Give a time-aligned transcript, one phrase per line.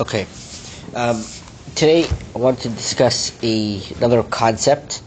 [0.00, 0.26] Okay.
[0.94, 1.24] Um,
[1.74, 5.02] today I want to discuss a, another concept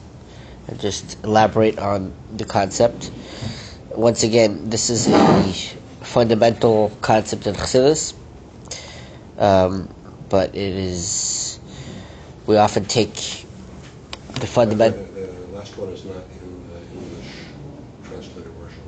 [0.68, 3.12] and just elaborate on the concept.
[3.92, 5.54] Once again, this is a
[6.04, 8.14] fundamental concept in Chassidus,
[9.38, 9.90] um,
[10.30, 11.60] but it is
[12.48, 13.14] we often take
[14.36, 15.04] the fundamental.
[15.04, 17.28] The, the last one is not in the English
[18.06, 18.82] translated version.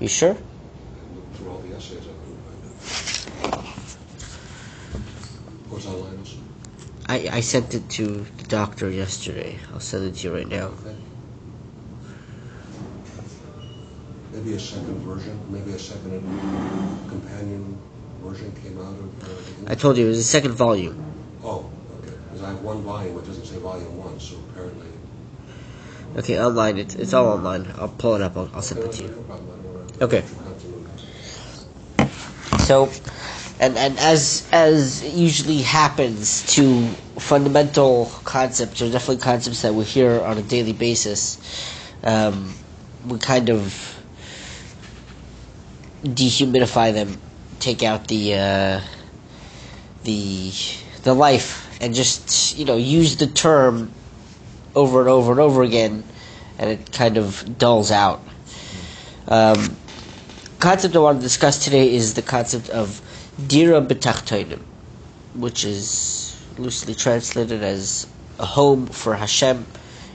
[0.00, 0.30] You sure?
[0.30, 2.40] I looked through all the essays, I couldn't
[3.52, 3.64] find
[5.68, 5.72] it.
[5.72, 6.38] Was online also?
[7.08, 8.06] I, I sent it to
[8.38, 9.58] the doctor yesterday.
[9.72, 10.66] I'll send it to you right now.
[10.66, 10.96] Okay.
[14.32, 16.20] Maybe a second version, maybe a second
[17.08, 17.78] companion
[18.22, 21.02] version came out of uh, I told you it was the second volume.
[21.42, 21.70] Oh,
[22.02, 24.86] okay, because I have one volume, it doesn't say volume one, so apparently.
[26.16, 26.78] Okay, online.
[26.78, 27.72] It's, it's all online.
[27.78, 28.36] I'll pull it up.
[28.36, 29.08] I'll, I'll send it to you.
[29.08, 30.24] problem, I don't wanna- Okay.
[32.64, 32.90] So,
[33.58, 40.20] and and as as usually happens to fundamental concepts, or definitely concepts that we hear
[40.20, 41.38] on a daily basis,
[42.04, 42.54] um,
[43.06, 43.96] we kind of
[46.04, 47.18] dehumidify them,
[47.58, 48.80] take out the uh,
[50.04, 50.52] the
[51.02, 53.90] the life, and just you know use the term
[54.74, 56.04] over and over and over again,
[56.58, 58.22] and it kind of dulls out.
[59.28, 59.76] Um,
[60.58, 63.00] concept I want to discuss today is the concept of
[63.44, 64.62] dira b'tachtonim,
[65.34, 68.06] which is loosely translated as
[68.38, 69.66] a home for Hashem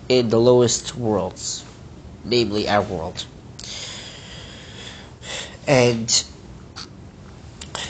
[0.09, 1.63] in the lowest worlds,
[2.23, 3.25] namely our world.
[5.67, 6.09] And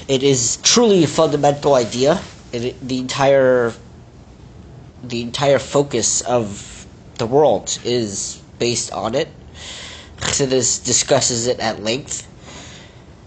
[0.08, 2.22] it is truly a fundamental idea.
[2.52, 3.74] It, the entire
[5.04, 6.86] the entire focus of
[7.18, 9.30] the world is based on it.
[10.18, 12.28] Chassidus discusses it at length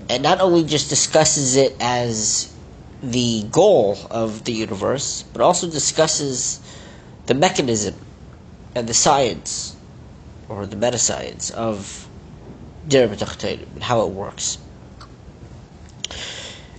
[0.09, 2.53] and not only just discusses it as
[3.03, 6.61] the goal of the universe, but also discusses
[7.27, 7.95] the mechanism
[8.75, 9.77] and the science,
[10.49, 12.09] or the meta science of
[12.87, 14.59] Dir and how it works.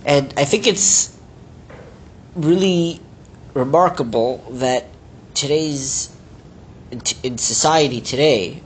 [0.04, 1.16] And I think it's
[2.36, 3.00] really
[3.54, 4.86] remarkable that
[5.34, 6.14] today's
[7.22, 8.62] in society today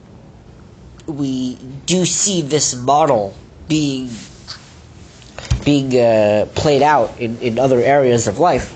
[1.06, 1.54] we
[1.86, 3.34] do see this model
[3.68, 4.10] being
[5.70, 8.74] being uh, played out in, in other areas of life,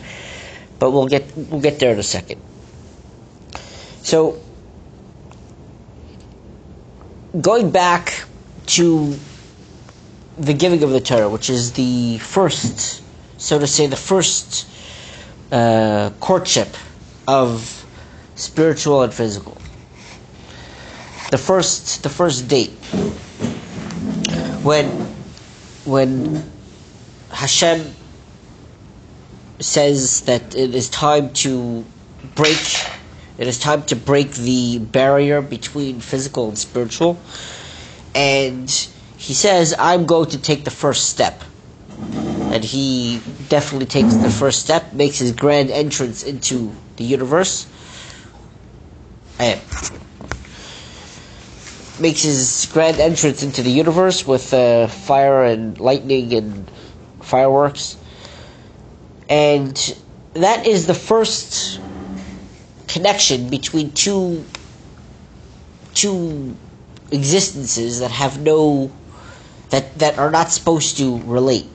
[0.79, 2.41] but we'll get we'll get there in a second.
[4.05, 4.41] So,
[7.41, 8.25] going back
[8.79, 9.19] to
[10.39, 13.03] the giving of the Torah, which is the first,
[13.39, 14.69] so to say, the first
[15.51, 16.77] uh, courtship
[17.27, 17.85] of
[18.37, 19.57] spiritual and physical.
[21.33, 22.71] The first, the first date
[24.63, 24.87] when
[25.85, 26.54] when
[27.35, 27.95] Hashem
[29.59, 31.85] says that it is time to
[32.35, 32.59] break
[33.37, 37.21] it is time to break the barrier between physical and spiritual.
[38.15, 38.71] And
[39.17, 41.43] he says I'm going to take the first step.
[41.99, 47.67] And he definitely takes the first step makes his grand entrance into the universe.
[49.41, 49.61] And
[51.99, 56.71] makes his grand entrance into the universe with uh, fire and lightning and
[57.25, 57.97] fireworks.
[59.29, 59.75] And
[60.35, 61.81] that is the first
[62.87, 64.45] connection between two
[65.95, 66.57] two
[67.11, 68.91] existences that have no
[69.71, 71.69] that that are not supposed to relate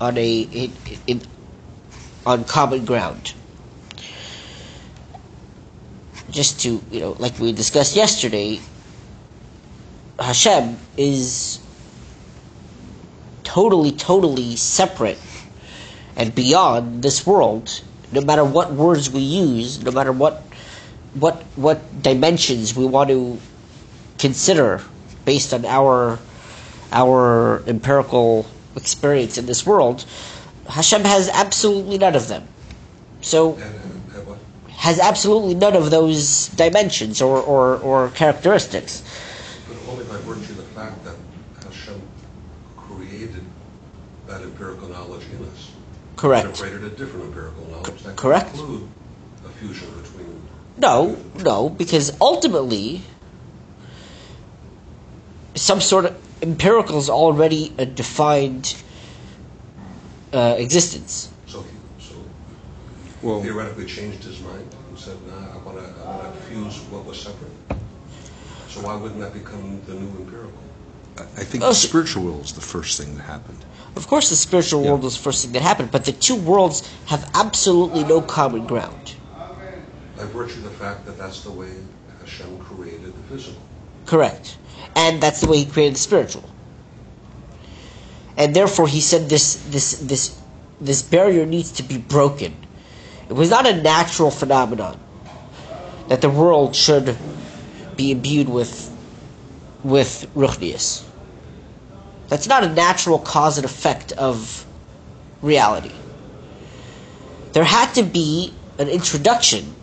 [0.00, 0.72] on a in,
[1.06, 1.22] in,
[2.26, 3.34] on common ground.
[6.30, 8.60] Just to you know, like we discussed yesterday,
[10.18, 11.51] Hashem is
[13.52, 15.18] totally, totally separate
[16.16, 17.82] and beyond this world.
[18.10, 20.42] No matter what words we use, no matter what
[21.14, 23.38] what what dimensions we want to
[24.18, 24.80] consider
[25.26, 26.18] based on our
[26.92, 30.04] our empirical experience in this world,
[30.68, 32.48] Hashem has absolutely none of them.
[33.20, 33.58] So
[34.68, 39.04] has absolutely none of those dimensions or, or, or characteristics.
[39.68, 41.14] But only by virtue of the fact that
[41.62, 42.02] Hashem
[42.76, 43.44] created
[44.26, 45.70] that empirical knowledge in us.
[46.22, 46.46] Correct.
[46.46, 48.52] And created a different empirical knowledge that correct.
[48.52, 48.88] could include
[49.44, 50.48] a fusion between.
[50.76, 53.02] No, no, because ultimately,
[55.56, 58.76] some sort of empirical is already a defined
[60.32, 61.28] uh, existence.
[61.48, 62.14] So, he, so
[63.20, 66.78] Well, theoretically changed his mind and said, "Nah, I want to, I want to fuse
[66.82, 67.50] what was separate."
[68.68, 70.62] So why wouldn't that become the new empirical?
[71.18, 73.58] I I think Oh, the spiritual world is the first thing that happened.
[73.96, 76.88] Of course, the spiritual world was the first thing that happened, but the two worlds
[77.06, 79.14] have absolutely no common ground.
[80.16, 81.70] By virtue of the fact that that's the way
[82.20, 83.60] Hashem created the physical.
[84.06, 84.56] Correct.
[84.96, 86.44] And that's the way he created the spiritual.
[88.36, 90.40] And therefore he said this this this
[90.80, 92.56] this barrier needs to be broken.
[93.28, 94.98] It was not a natural phenomenon
[96.08, 97.16] that the world should
[97.96, 98.91] be imbued with
[99.84, 101.04] with ruchnius.
[102.28, 104.64] That's not a natural cause and effect of
[105.42, 105.92] reality.
[107.52, 109.74] There had to be an introduction,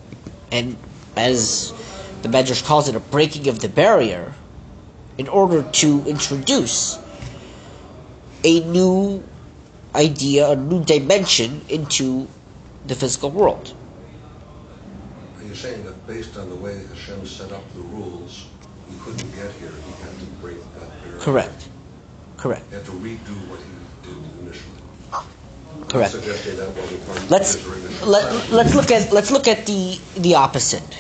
[0.51, 0.75] and
[1.16, 1.74] as
[2.24, 4.34] the Medrash calls it, a breaking of the barrier,
[5.18, 6.98] in order to introduce
[8.44, 9.24] a new
[9.94, 12.28] idea, a new dimension into
[12.86, 13.75] the physical world.
[15.38, 18.48] Are you saying that based on the way Hashem set up the rules,
[18.89, 21.19] he couldn't get here, he had to break that barrier?
[21.19, 21.69] Correct.
[22.38, 22.65] Correct.
[22.69, 24.80] He had to redo what he did initially.
[25.88, 26.13] Correct.
[26.13, 27.65] I'm suggesting that wasn't part Let's
[28.06, 30.97] let, let's look at let's look at the the opposite.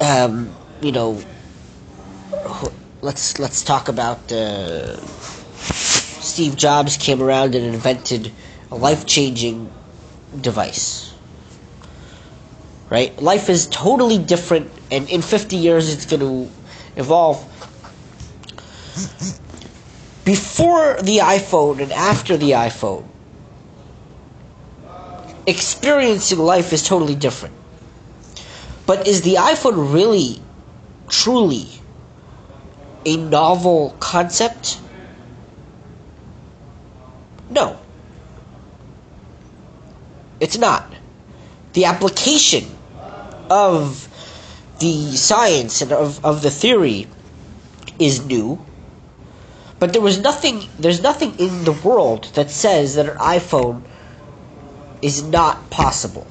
[0.00, 1.22] Um, you know,
[3.02, 4.96] let's let's talk about uh,
[6.20, 8.32] Steve Jobs came around and invented
[8.70, 9.70] a life changing
[10.40, 11.11] device.
[12.92, 16.52] Right, life is totally different, and in fifty years it's going to
[16.94, 17.40] evolve.
[20.26, 23.06] Before the iPhone and after the iPhone,
[25.46, 27.54] experiencing life is totally different.
[28.84, 30.42] But is the iPhone really,
[31.08, 31.68] truly
[33.06, 34.82] a novel concept?
[37.48, 37.78] No.
[40.40, 40.92] It's not.
[41.72, 42.66] The application
[43.52, 44.08] of
[44.80, 47.06] the science and of, of the theory
[47.98, 48.64] is new.
[49.78, 53.82] But there was nothing there's nothing in the world that says that an iPhone
[55.02, 56.26] is not possible.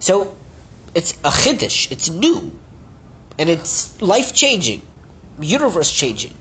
[0.00, 0.36] So
[0.94, 2.58] it's a chiddush, it's new,
[3.38, 4.82] and it's life changing,
[5.38, 6.34] universe changing.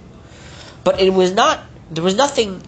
[0.83, 2.63] But it was not there was nothing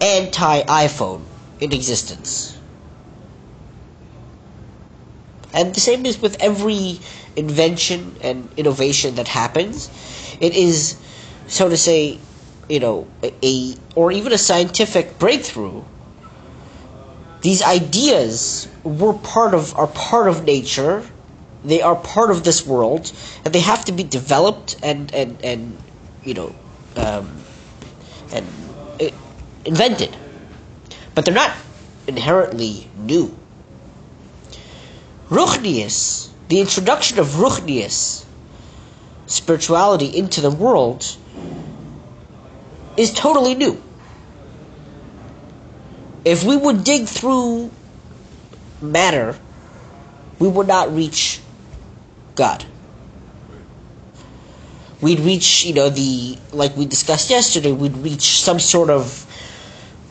[0.00, 1.24] anti iPhone
[1.60, 2.58] in existence.
[5.54, 7.00] And the same is with every
[7.36, 9.90] invention and innovation that happens.
[10.40, 10.96] It is,
[11.46, 12.18] so to say,
[12.68, 15.82] you know, a, or even a scientific breakthrough.
[17.42, 21.04] These ideas were part of are part of nature.
[21.64, 23.12] They are part of this world,
[23.44, 25.76] and they have to be developed and and and
[26.24, 26.54] you know,
[26.96, 27.42] um,
[28.32, 28.46] and
[29.00, 29.10] uh,
[29.64, 30.16] invented.
[31.14, 31.52] But they're not
[32.06, 33.36] inherently new.
[35.32, 38.26] Ruchnius, the introduction of Ruchnius,
[39.24, 41.16] spirituality into the world,
[42.98, 43.82] is totally new.
[46.26, 47.70] If we would dig through
[48.82, 49.38] matter,
[50.38, 51.40] we would not reach
[52.34, 52.66] God.
[55.00, 59.26] We'd reach, you know, the, like we discussed yesterday, we'd reach some sort of,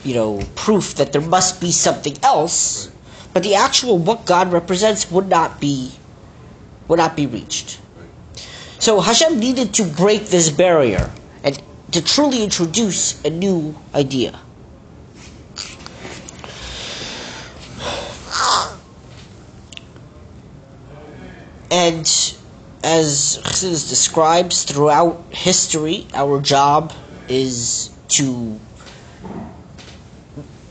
[0.04, 2.90] you know, proof that there must be something else,
[3.34, 5.94] but the actual what God represents would not be,
[6.88, 7.80] would not be reached.
[8.80, 11.12] So Hashem needed to break this barrier
[11.44, 11.62] and
[11.92, 14.40] to truly introduce a new idea.
[21.70, 22.06] And
[22.84, 26.92] as Chassidus describes throughout history, our job
[27.30, 28.60] is to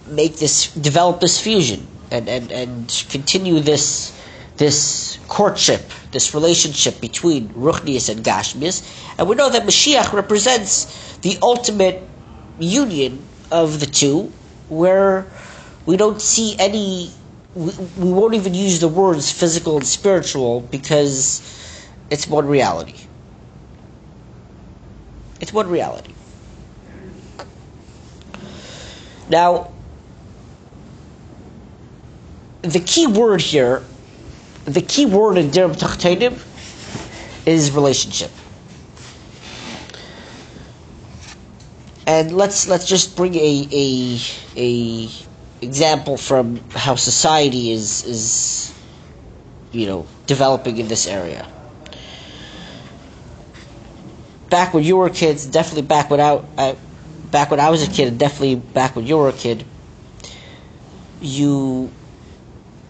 [0.07, 4.17] make this, develop this fusion and, and, and continue this,
[4.57, 8.83] this courtship, this relationship between Ruchnius and Gashmius.
[9.19, 12.03] And we know that Mashiach represents the ultimate
[12.59, 14.33] union of the two,
[14.69, 15.27] where
[15.87, 17.11] we don't see any,
[17.55, 21.43] we, we won't even use the words physical and spiritual because
[22.11, 22.95] it's one reality.
[25.41, 26.15] It's one reality.
[29.31, 29.73] Now,
[32.63, 33.83] the key word here,
[34.65, 36.39] the key word in Dira b'tachtonim
[37.47, 38.31] is relationship.
[42.07, 44.21] And let's let's just bring a a
[44.57, 45.09] a
[45.63, 48.75] example from how society is is
[49.71, 51.47] you know developing in this area.
[54.49, 56.77] Back when you were kids, definitely back when I, I
[57.31, 59.65] back when I was a kid, and definitely back when you were a kid,
[61.21, 61.93] you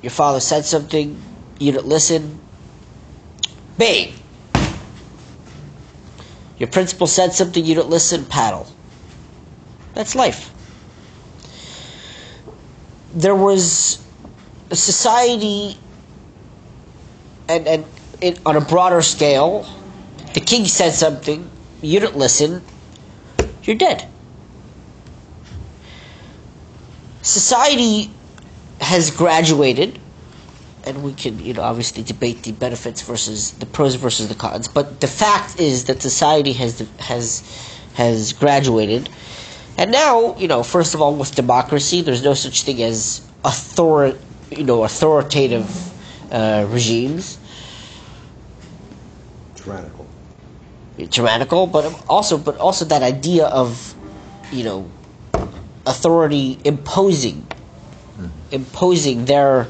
[0.02, 1.20] your father said something,
[1.58, 2.40] you didn't listen,
[3.76, 4.14] bang,
[6.60, 8.66] Your principal said something, you don't listen, paddle.
[9.94, 10.52] That's life.
[13.14, 14.04] There was
[14.70, 15.78] a society,
[17.48, 17.84] and, and
[18.20, 19.66] it, on a broader scale,
[20.34, 22.62] the king said something, you didn't listen,
[23.62, 24.06] you're dead.
[27.22, 28.12] Society
[28.80, 29.98] has graduated,
[30.84, 34.68] and we can, you know, obviously debate the benefits versus the pros versus the cons.
[34.68, 37.42] But the fact is that society has has
[37.94, 39.08] has graduated,
[39.76, 44.18] and now, you know, first of all, with democracy, there's no such thing as author,
[44.50, 45.68] you know, authoritative
[46.32, 47.38] uh, regimes.
[49.54, 50.06] Tyrannical.
[51.10, 53.94] tyrannical, but also but also that idea of
[54.50, 54.90] you know
[55.86, 57.46] authority imposing
[58.50, 59.66] imposing their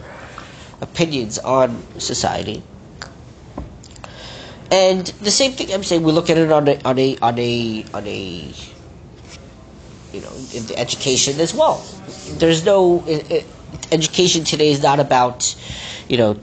[0.80, 2.62] opinions on society.
[4.70, 7.38] And the same thing I'm saying we look at it on a on a on
[7.38, 8.52] a on a
[10.12, 11.84] you know in the education as well.
[12.38, 13.44] There's no i i
[13.92, 15.54] education today is not about
[16.08, 16.38] you know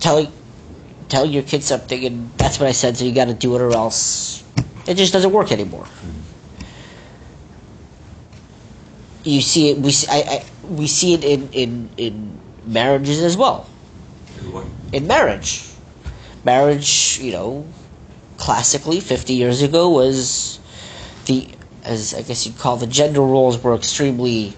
[0.00, 0.30] telling
[1.08, 3.62] telling your kid something and that's what I said so you got to do it
[3.62, 4.44] or else
[4.86, 5.84] it just doesn't work anymore.
[5.84, 6.20] Mm-hmm.
[9.24, 13.36] You see it we see, I, I we see it in, in in marriages as
[13.36, 13.68] well.
[14.92, 15.64] In marriage,
[16.44, 17.66] marriage, you know,
[18.36, 20.60] classically 50 years ago was
[21.26, 21.48] the
[21.84, 24.54] as I guess you'd call the gender roles were extremely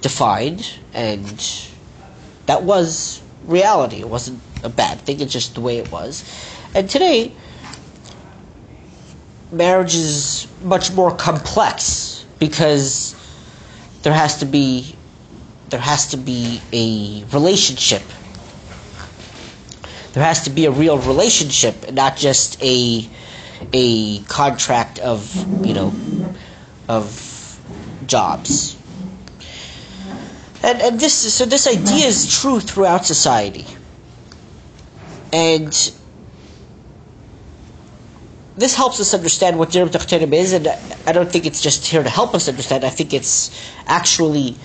[0.00, 1.26] defined and
[2.46, 3.96] that was reality.
[3.96, 6.24] It wasn't a bad thing, it's just the way it was.
[6.74, 7.32] And today
[9.52, 13.14] marriage is much more complex because
[14.02, 14.95] there has to be
[15.70, 18.02] there has to be a relationship.
[20.12, 23.06] There has to be a real relationship not just a
[23.72, 25.34] a contract of,
[25.66, 25.92] you know,
[26.88, 27.58] of
[28.06, 28.76] jobs.
[30.62, 33.66] And and this so this idea is true throughout society.
[35.32, 35.72] And
[38.56, 40.66] this helps us understand what Dira b'tachtonim is, and
[41.06, 42.84] I don't think it's just here to help us understand.
[42.84, 43.50] I think it's
[43.86, 44.56] actually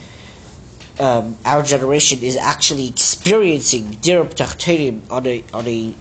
[1.02, 5.96] um, our generation is actually experiencing Dira b'tachtonim on a on a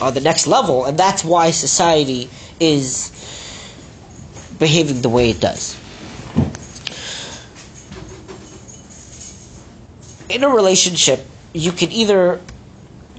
[0.00, 3.10] on the next level, and that's why society is
[4.58, 5.76] behaving the way it does.
[10.28, 12.40] In a relationship, you can either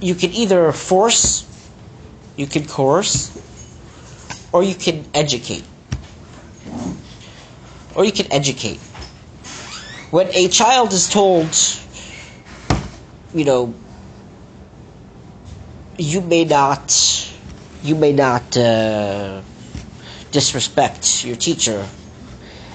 [0.00, 1.44] you can either force,
[2.36, 3.30] you can coerce,
[4.50, 5.64] or you can educate.
[7.94, 8.80] Or you can educate.
[10.12, 11.56] When a child is told,
[13.32, 13.74] you know,
[15.96, 17.32] you may not,
[17.82, 19.40] you may not uh,
[20.30, 21.88] disrespect your teacher,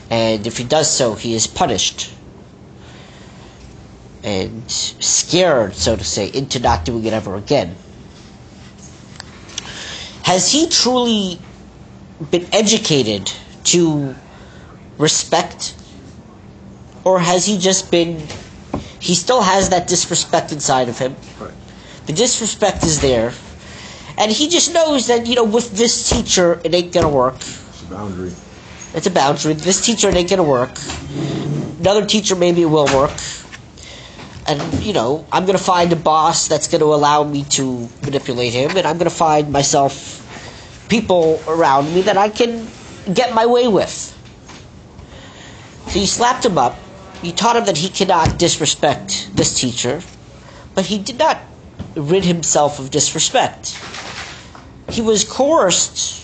[0.10, 2.12] and if he does so, he is punished
[4.24, 7.76] and scared, so to say, into not doing it ever again.
[10.24, 11.40] Has he truly
[12.32, 13.32] been educated
[13.66, 14.16] to
[14.98, 15.76] respect?
[17.08, 18.20] Or has he just been.
[19.00, 21.16] He still has that disrespect inside of him.
[21.40, 21.54] Right.
[22.06, 23.32] The disrespect is there.
[24.18, 27.36] And he just knows that, you know, with this teacher, it ain't gonna work.
[27.36, 28.34] It's a boundary.
[28.94, 29.54] It's a boundary.
[29.54, 30.76] This teacher it ain't gonna work.
[31.80, 33.16] Another teacher maybe it will work.
[34.48, 38.76] And you know, I'm gonna find a boss that's gonna allow me to manipulate him,
[38.76, 39.96] and I'm gonna find myself
[40.90, 42.68] people around me that I can
[43.14, 43.96] get my way with.
[45.88, 46.78] So he slapped him up.
[47.22, 50.02] You taught him that he cannot disrespect this teacher,
[50.76, 51.42] but he did not
[51.96, 53.78] rid himself of disrespect.
[54.90, 56.24] He was coerced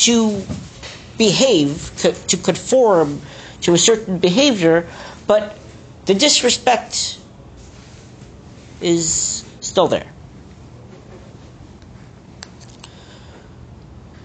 [0.00, 0.42] to
[1.16, 3.20] behave, to conform
[3.62, 4.88] to a certain behavior,
[5.26, 5.58] but
[6.06, 7.18] the disrespect
[8.80, 10.06] is still there.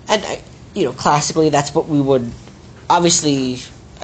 [0.07, 0.41] And, I,
[0.75, 2.31] you know, classically, that's what we would.
[2.89, 3.59] Obviously,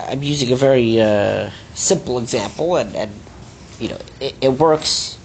[0.07, 3.11] I'm using a very uh, simple example, and, and
[3.79, 5.17] you know, it, it works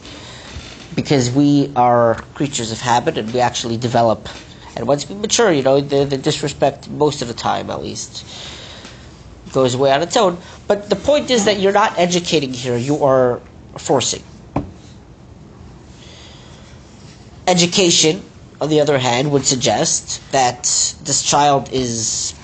[0.95, 4.29] because we are creatures of habit and we actually develop.
[4.77, 8.25] And once we mature, you know, the, the disrespect, most of the time at least,
[9.53, 10.39] goes away on its own.
[10.67, 13.41] But the point is that you're not educating here, you are
[13.79, 14.23] forcing.
[17.47, 18.23] Education,
[18.61, 20.63] on the other hand, would suggest that
[21.03, 22.35] this child is,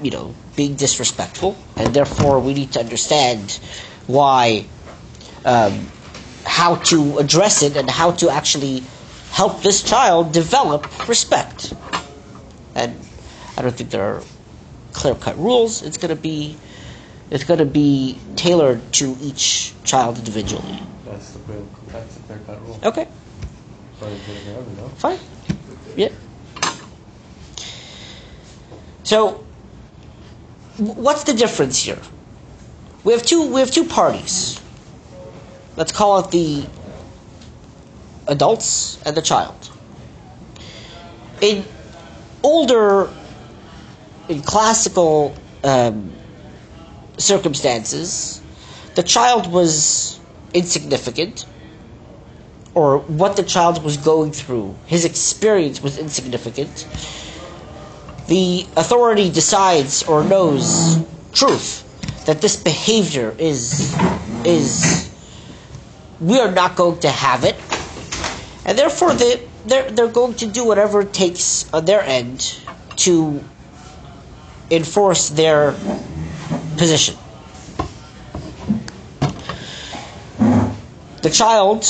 [0.00, 3.60] you know, being disrespectful, and therefore we need to understand
[4.06, 4.64] why,
[5.44, 5.86] um,
[6.44, 8.82] how to address it, and how to actually
[9.30, 11.72] help this child develop respect.
[12.74, 12.94] and
[13.56, 14.22] I don't think there are
[14.92, 15.82] clear cut rules.
[15.82, 16.56] It's gonna be
[17.30, 20.78] it's gonna be tailored to each child individually.
[21.04, 22.78] That's the clear, that's the clear cut rule.
[22.84, 23.08] Okay,
[23.98, 24.88] Sorry to put it there, no?
[24.96, 25.18] fine.
[25.96, 26.10] Yeah.
[29.04, 29.45] So,
[30.78, 32.00] what's the difference here?
[33.04, 33.52] We have two.
[33.52, 34.60] We have two parties.
[35.76, 36.66] Let's call it the
[38.26, 39.70] adults and the child.
[41.40, 41.64] In
[42.42, 43.10] older,
[44.28, 46.12] in classical um,
[47.18, 48.40] circumstances,
[48.94, 50.18] the child was
[50.54, 51.44] insignificant,
[52.74, 56.86] or what the child was going through, his experience was insignificant.
[58.28, 60.98] The authority decides or knows
[61.32, 61.84] truth
[62.26, 63.94] that this behavior is
[64.44, 65.10] is
[66.20, 67.56] we are not going to have it,
[68.64, 72.58] and therefore they they're they're going to do whatever it takes on their end
[72.96, 73.42] to
[74.70, 75.72] enforce their
[76.76, 77.16] position.
[81.22, 81.84] The child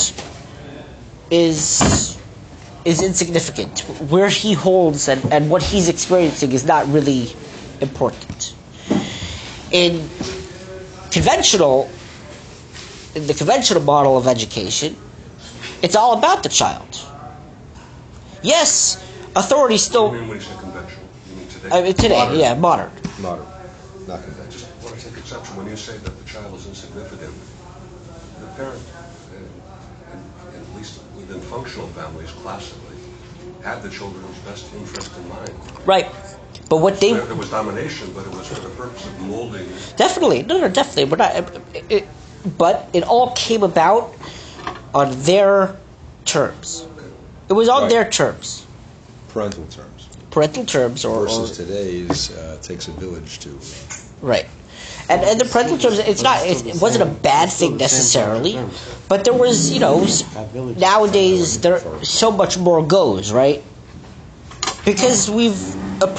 [1.31, 2.16] is
[2.87, 3.81] is insignificant.
[4.09, 7.35] Where he holds and, and what he's experiencing is not really
[7.81, 8.55] important.
[9.71, 10.09] In
[11.11, 11.91] conventional
[13.13, 14.95] in the conventional model of education,
[15.81, 16.87] it's all about the child.
[18.41, 19.03] Yes,
[19.35, 21.07] authority still you mean when you say conventional?
[21.29, 21.69] You mean today?
[21.71, 22.39] I mean, today, Modern.
[22.39, 22.91] yeah, modern.
[23.19, 23.45] Modern,
[24.07, 24.51] not conventional.
[24.51, 27.35] Just want to take exception, when you say that the child is insignificant,
[28.39, 28.81] the parent,
[29.35, 30.21] uh, and
[30.55, 31.01] at least
[31.77, 32.95] within functional families classically,
[33.63, 35.51] had the children's best interest in mind.
[35.85, 36.07] Right.
[36.69, 39.65] But what they There there was domination, but it was for the purpose of molding.
[39.95, 41.05] Definitely, no, no, definitely.
[41.05, 41.35] We're not.
[41.73, 42.07] It, it,
[42.57, 44.13] but it all came about
[44.93, 45.77] on their
[46.25, 46.85] terms.
[47.49, 47.89] It was on Right.
[47.89, 48.65] their terms,
[49.29, 50.09] Parental terms.
[50.31, 53.57] parental terms, or, or Versus today's, uh, takes a village to.
[54.21, 54.47] right.
[55.09, 56.45] And and the parental terms, it's not.
[56.45, 58.59] It, wasn't a bad thing necessarily,
[59.07, 60.05] but there was, you know,
[60.77, 63.63] nowadays there so much more goes right?
[64.83, 65.57] Because we've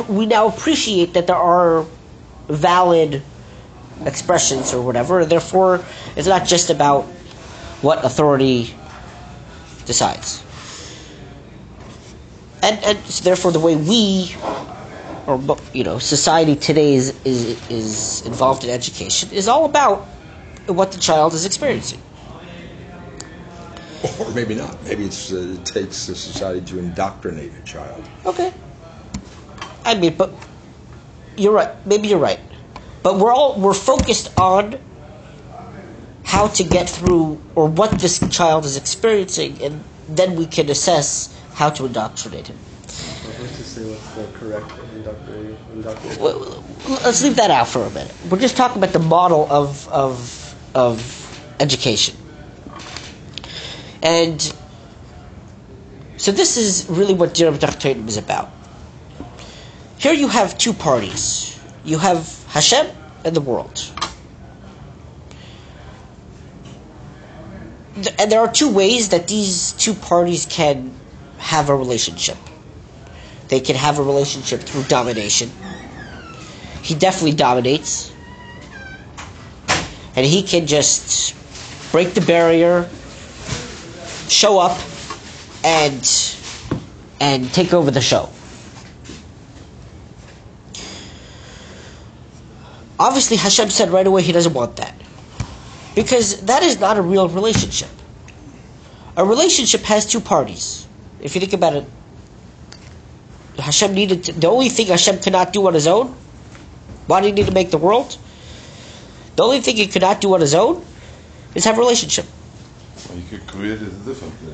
[0.09, 1.85] we now appreciate that there are
[2.49, 3.23] valid
[4.07, 5.85] expressions or whatever therefore
[6.17, 7.03] it's not just about
[7.83, 8.75] what authority
[9.85, 10.43] decides.
[12.63, 14.35] And and so therefore the way we
[15.29, 15.39] or
[15.75, 19.99] you know society today is is is involved in education is all about
[20.67, 22.01] what the child is experiencing
[24.21, 24.83] Or maybe not.
[24.85, 28.09] Maybe it's, uh, it takes the society to indoctrinate a child.
[28.25, 28.53] Okay.
[29.85, 30.31] I mean, but
[31.37, 31.71] you're right.
[31.85, 32.39] Maybe you're right.
[33.03, 34.79] But we're all we're focused on
[36.25, 41.35] how to get through or what this child is experiencing, and then we can assess
[41.55, 42.59] how to indoctrinate him.
[43.41, 44.73] Let's say what's the correct
[47.05, 48.13] Let's leave that out for a minute.
[48.29, 52.17] We're just talking about the model of of of education,
[54.03, 54.41] and
[56.17, 58.51] so this is really what Dir Tatum is about.
[59.99, 61.59] Here you have two parties.
[61.85, 62.87] You have Hashem
[63.25, 63.85] and the world.
[68.19, 70.93] And there are two ways that these two parties can
[71.39, 72.37] have a relationship.
[73.49, 75.51] They can have a relationship through domination.
[76.83, 78.13] He definitely dominates.
[80.17, 81.35] And he can just
[81.93, 82.89] break the barrier,
[84.29, 84.79] show up,
[85.65, 86.35] and
[87.21, 88.31] and take over the show.
[92.99, 94.95] Obviously, Hashem said right away he doesn't want that.
[95.95, 97.89] Because that is not a real relationship.
[99.17, 100.87] A relationship has two parties.
[101.21, 101.85] If you think about it,
[103.59, 106.15] Hashem needed to, the only thing Hashem could not do on his own.
[107.07, 108.17] Why did he need to make the world?
[109.37, 110.85] The only thing he could not do on his own
[111.55, 112.27] is have a relationship.
[113.15, 114.53] You could create it differently.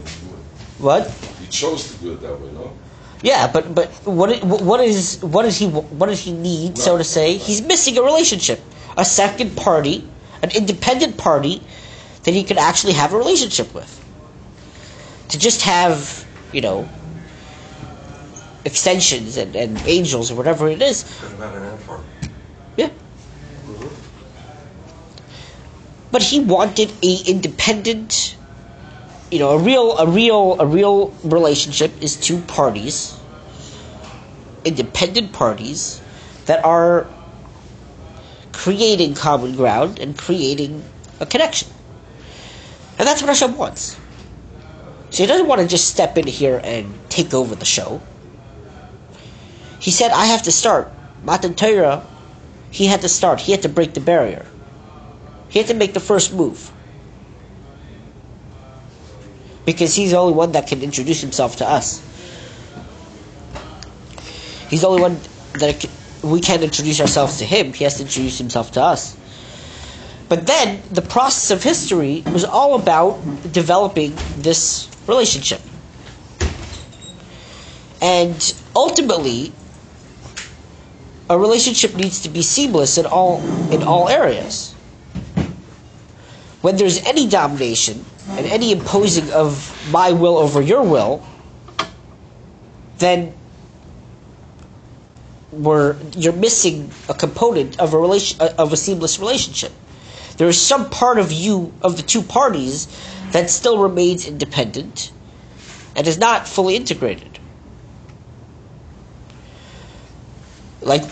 [0.78, 1.10] What?
[1.40, 2.72] He chose to do it that way, no?
[3.22, 7.04] Yeah, but but what what is what does he what does he need, so to
[7.04, 7.38] say?
[7.38, 8.60] He's missing a relationship,
[8.98, 10.06] a second party,
[10.42, 11.62] an independent party
[12.24, 13.88] that he could actually have a relationship with.
[15.30, 16.86] To just have you know
[18.64, 22.04] extensions and, and angels or whatever it is, Could have had an ant farm.
[22.76, 22.88] yeah.
[23.66, 23.88] Mm-hmm.
[26.10, 28.36] But he wanted a independent,
[29.30, 33.16] you know, a real, a real, a real relationship is two parties,
[34.64, 36.00] independent parties,
[36.46, 37.06] that are
[38.52, 40.82] creating common ground and creating
[41.20, 41.68] a connection.
[42.98, 43.96] And that's what Hashem wants.
[45.10, 48.00] So he doesn't want to just step in here and take over the show.
[49.84, 50.90] He said, I have to start.
[51.24, 51.54] Matan
[52.70, 53.38] he had to start.
[53.38, 54.46] He had to break the barrier.
[55.50, 56.72] He had to make the first move.
[59.66, 62.00] Because he's the only one that can introduce himself to us.
[64.70, 65.20] He's the only one
[65.58, 65.90] that can,
[66.22, 67.74] we can't introduce ourselves to him.
[67.74, 69.14] He has to introduce himself to us.
[70.30, 73.20] But then the process of history was all about
[73.52, 75.60] developing this relationship.
[78.00, 79.52] And ultimately,
[81.28, 84.72] a relationship needs to be seamless in all in all areas.
[86.60, 91.26] When there's any domination and any imposing of my will over your will,
[92.98, 93.34] then
[95.52, 99.72] we're you're missing a component of a relation of a seamless relationship.
[100.36, 102.88] There is some part of you of the two parties
[103.32, 105.12] that still remains independent
[105.96, 107.33] and is not fully integrated.
[110.84, 111.02] Like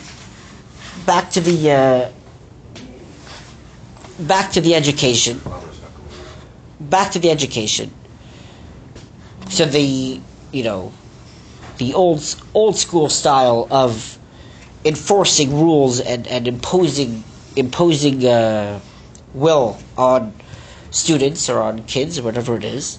[1.06, 2.12] back to the uh,
[4.20, 5.40] back to the education.
[6.78, 7.90] Back to the education.
[9.48, 10.20] So the
[10.52, 10.92] you know
[11.78, 12.22] the old
[12.54, 14.18] old school style of
[14.84, 17.24] enforcing rules and, and imposing
[17.56, 18.80] imposing uh,
[19.32, 20.34] will on
[20.90, 22.98] students or on kids or whatever it is,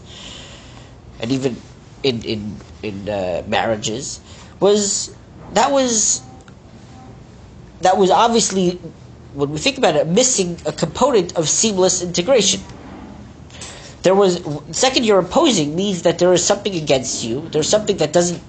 [1.20, 1.56] and even
[2.02, 4.22] in in in uh, marriages
[4.60, 5.16] was
[5.54, 6.24] that was
[7.84, 8.80] that was obviously
[9.34, 12.62] when we think about it missing a component of seamless integration.
[14.04, 14.42] There was
[14.72, 17.48] second you're opposing means that there is something against you.
[17.50, 18.42] There's something that doesn't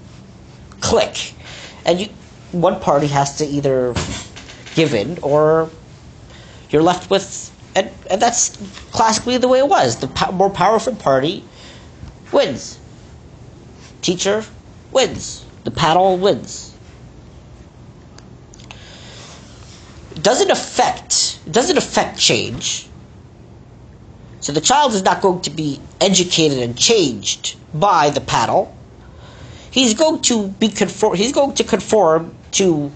[0.81, 1.33] click,
[1.85, 2.09] and you
[2.51, 3.93] one party has to either
[4.75, 5.69] give in or
[6.69, 8.55] you're left with and, and that's
[8.91, 9.97] classically the way it was.
[9.97, 11.43] The po- more powerful party
[12.31, 12.79] wins.
[14.01, 14.45] Teacher
[14.91, 15.45] wins.
[15.63, 16.74] The paddle wins
[20.25, 22.89] doesn't affect doesn't affect change?
[24.39, 28.75] So the child is not going to be educated and changed by the paddle.
[29.69, 32.91] He's going to be conform he's going to conform to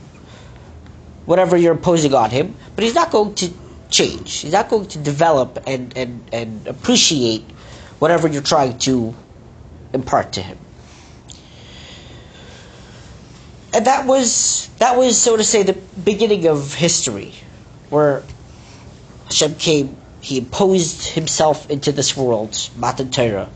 [1.26, 3.54] whatever you're imposing on him but he's not going to
[3.92, 4.40] change.
[4.40, 7.44] He's not going to develop and and and appreciate
[8.00, 9.14] whatever you're trying to
[9.94, 10.68] impart to him and
[13.74, 17.34] Uh, that was that was so to say the beginning of history
[17.90, 18.24] where
[19.26, 23.50] Hashem came he imposed himself into this world Matan Torah.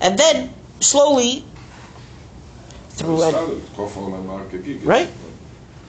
[0.00, 1.44] And then slowly
[2.90, 3.34] through and
[4.84, 5.10] Right.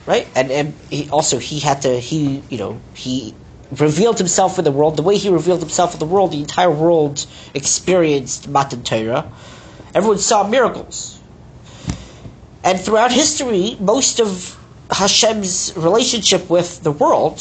[0.06, 0.28] right?
[0.36, 3.34] And and he also he had to he you know he
[3.72, 4.96] revealed himself in the world.
[4.96, 9.30] The way he revealed himself in the world the entire world experienced Matan Torah.
[9.94, 11.20] Everyone saw miracles
[12.64, 14.58] and throughout history most of
[14.90, 17.40] Hashem's relationship with the world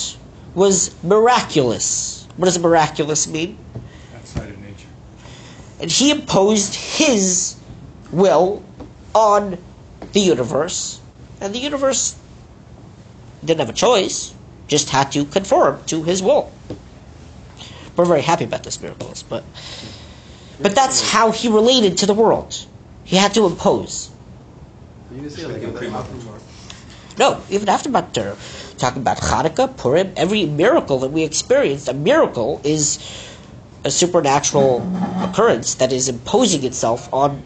[0.53, 3.57] was miraculous what does miraculous mean
[4.15, 4.87] Outside of nature.
[5.79, 7.55] and he imposed his
[8.11, 8.63] will
[9.15, 9.57] on
[10.13, 10.99] the universe,
[11.41, 12.15] and the universe
[13.43, 14.33] didn't have a choice,
[14.67, 16.51] just had to conform to his will.
[17.95, 19.43] We're very happy about this miracles, but
[20.61, 22.65] but that's how he related to the world.
[23.03, 24.09] He had to impose.
[27.17, 31.93] No, even after Matar, uh, talking about Hanukkah, Purim, every miracle that we experienced, a
[31.93, 32.97] miracle is
[33.85, 34.81] a supernatural
[35.21, 37.43] occurrence that is imposing itself on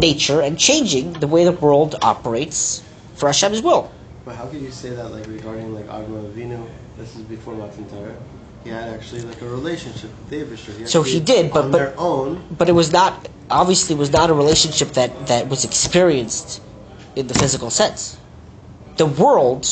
[0.00, 2.82] nature and changing the way the world operates
[3.14, 3.90] for Hashem's will.
[4.24, 6.66] But how could you say that like regarding like Avraham Avinu?
[6.98, 8.16] This is before Matan Torah.
[8.64, 10.86] He had actually like a relationship with the Abishur.
[10.86, 12.44] So he did, but- on but- their own.
[12.50, 16.60] But it was not obviously it was not a relationship that, that was experienced
[17.20, 18.18] in the physical sense.
[18.96, 19.64] The world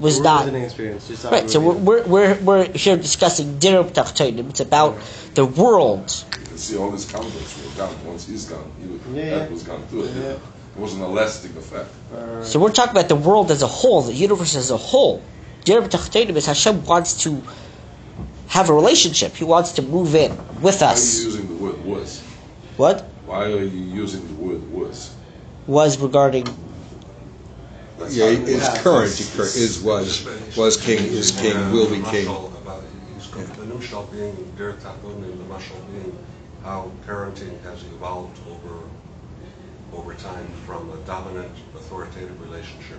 [0.00, 1.08] was World not was an experience.
[1.08, 1.48] Just right.
[1.50, 4.50] So we're, we're, we're, we're here discussing Dira b'tachtonim.
[4.50, 4.96] It's about
[5.34, 7.94] the world You can see all his converts were gone.
[8.06, 9.48] Once he's gone, he was, Yeah, that yeah.
[9.48, 10.04] was gone too.
[10.04, 10.32] Yeah.
[10.32, 11.90] It wasn't a lasting effect.
[12.14, 15.22] Uh, So we're talking about the world as a whole, the universe as a whole.
[15.64, 17.42] Dira b'tachtonim is Hashem wants to
[18.48, 19.34] have a relationship.
[19.36, 21.00] He wants to move in with us.
[21.24, 21.24] Why are you us.
[21.24, 22.20] using the word was?
[22.76, 25.14] What Why are you using the word was?
[25.66, 26.58] was regarding That's
[28.10, 32.26] Yeah, not- it's current, it cur- is, was, was king, is king, will be king.
[32.26, 32.82] About-
[33.14, 36.16] he's called The nimshal being, der takun, and the mashal being,
[36.64, 38.74] how parenting has evolved over,
[39.96, 42.98] over time from a dominant, authoritative relationship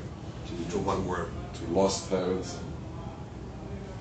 [0.70, 2.58] to one where To lost parents.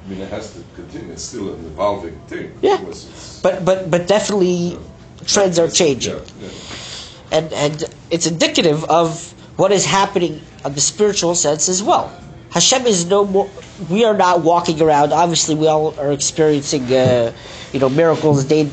[0.05, 1.13] I mean, it has to continue.
[1.13, 2.53] It's still an evolving thing.
[2.61, 2.75] Yeah.
[2.75, 4.79] Of course, it's- but but but definitely
[5.27, 6.17] trends are changing.
[6.17, 7.37] Yeah, yeah.
[7.39, 12.13] and and it's indicative of what is happening on the spiritual sense as well.
[12.51, 13.49] Hashem is no more.
[13.89, 15.13] We are not walking around.
[15.13, 17.33] Obviously, we all are experiencing, uh,
[17.73, 18.69] you know, miracles day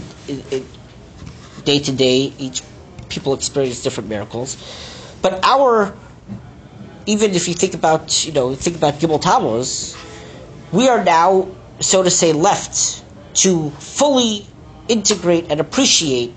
[1.64, 2.34] day to day.
[2.38, 2.62] Each
[3.08, 4.58] people experience different miracles,
[5.22, 5.96] but our
[7.06, 9.96] even if you think about you know think about Gimel Tammuz,
[10.72, 11.48] we are now
[11.80, 13.04] so to say left
[13.36, 14.46] to fully
[14.90, 16.36] integrate and appreciate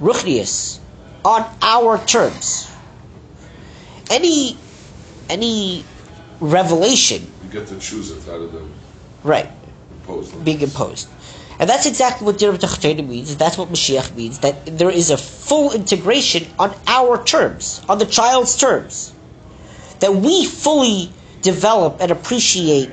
[0.00, 0.80] Ruchnius
[1.26, 2.70] on our terms.
[4.10, 4.56] Any
[5.28, 5.84] any
[6.40, 8.70] revelation, You get to choose it rather than
[9.24, 9.50] right,
[9.90, 10.44] impose it.
[10.44, 11.08] being imposed.
[11.58, 13.34] And that's exactly what Dira b'tachtonim means.
[13.36, 14.38] That's what Mashiach means.
[14.40, 19.12] That there is a full integration on our terms, on the child's terms.
[20.00, 21.10] That we fully
[21.42, 22.90] develop and appreciate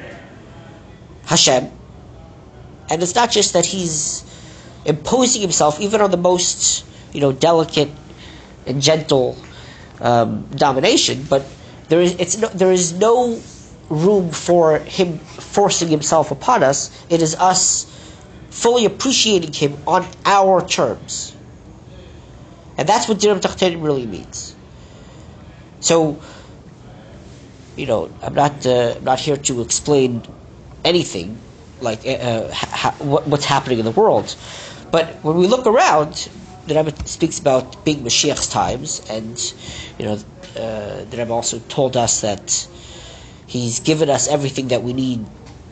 [1.25, 1.69] Hashem.
[2.89, 4.23] And it's not just that he's
[4.85, 7.89] imposing himself even on the most, you know, delicate
[8.65, 9.37] and gentle
[10.01, 11.45] um, domination, but
[11.89, 13.41] there is no, there is no
[13.89, 16.89] room for him forcing himself upon us.
[17.09, 17.85] It is us
[18.49, 21.35] fully appreciating him on our terms,
[22.77, 24.55] and that's what Dira b'tachtonim really means.
[25.79, 26.21] So,
[27.75, 30.23] you know, I'm not uh, I'm not here to explain
[30.83, 31.41] anything
[31.79, 34.35] like uh, ha- what's happening in the world,
[34.91, 36.29] but when we look around,
[36.65, 39.37] the Rebbe speaks about big Mashiach's times, and
[39.97, 40.13] you know,
[40.55, 42.67] uh, the Rebbe also told us that
[43.45, 45.25] he's given us everything that we need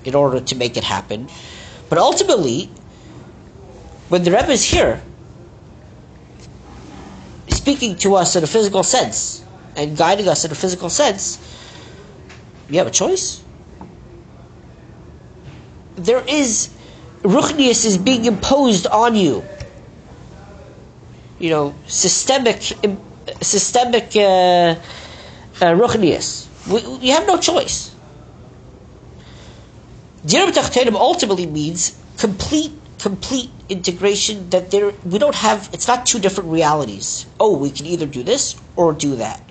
[0.04, 1.30] in order to make it happen.
[1.89, 2.65] But ultimately,
[4.10, 5.01] when the Rebbe is here,
[7.49, 9.43] speaking to us in a physical sense
[9.77, 11.39] and guiding us in a physical sense,
[12.69, 13.43] you have a choice.
[15.95, 16.69] There is
[17.23, 19.45] Ruchnius is being imposed on you
[21.41, 22.62] you know, systemic,
[23.41, 24.75] systemic uh,
[25.60, 25.89] uh,
[27.01, 27.95] we have no choice.
[30.23, 34.51] Dira b'tachtonim ultimately means complete, complete integration.
[34.51, 35.69] That there, we don't have.
[35.73, 37.25] It's not two different realities.
[37.39, 39.41] Oh, we can either do this or do that.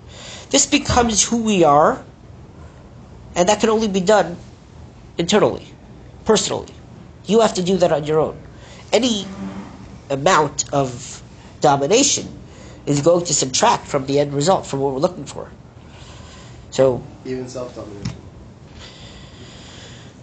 [0.51, 2.05] This becomes who we are,
[3.35, 4.37] and that can only be done
[5.19, 5.67] internally,
[6.25, 6.73] personally.
[7.27, 8.41] You have to do that on your own.
[8.93, 9.27] Any
[10.09, 11.21] amount of
[11.61, 12.29] domination
[12.87, 15.51] is going to subtract from the end result, from what we're looking for.
[16.71, 18.15] So, Even self-domination.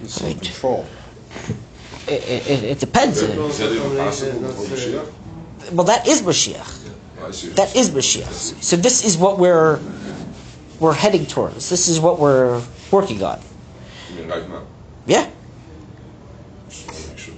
[0.06, 0.86] Self control.
[2.08, 3.18] it, it, it depends.
[3.22, 5.08] Is that even self-domination, possible not for serious.
[5.10, 5.74] Mashiach?
[5.74, 7.56] Well, that is Mashiach.
[7.56, 8.64] That is Mashiach.
[8.64, 9.80] So this is what we're
[10.80, 11.70] we're heading towards.
[11.70, 13.40] This is what we're working on.
[14.10, 14.64] You mean right now?
[15.08, 15.30] Yeah.
[16.70, 17.34] Just wanna make sure.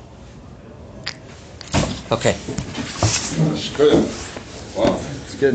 [2.12, 2.36] Okay.
[3.18, 4.12] That's good.
[4.76, 5.19] Wow.